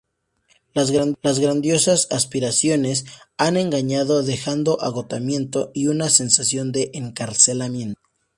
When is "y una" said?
5.75-6.09